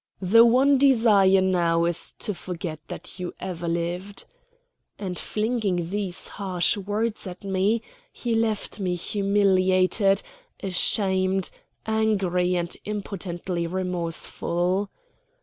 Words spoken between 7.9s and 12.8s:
he left me humiliated, ashamed, angry, and